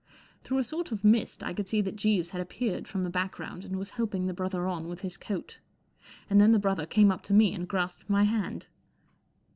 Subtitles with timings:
[0.41, 3.29] Through a sort of mist I could see that Jeeves had appeared from the back¬
[3.33, 5.59] ground and was helping the brother on with his coat;
[6.27, 8.65] and then the brother came up to me and grasped my hand.